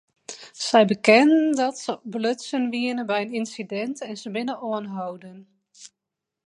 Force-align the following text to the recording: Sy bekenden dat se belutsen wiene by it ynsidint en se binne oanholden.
Sy 0.67 0.81
bekenden 0.91 1.45
dat 1.59 1.75
se 1.83 1.93
belutsen 2.11 2.65
wiene 2.73 3.03
by 3.09 3.19
it 3.25 3.35
ynsidint 3.39 3.99
en 4.09 4.15
se 4.21 4.29
binne 4.35 4.55
oanholden. 4.69 5.39